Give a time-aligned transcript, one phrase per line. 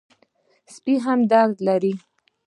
[0.73, 1.93] سپي هم درد لري.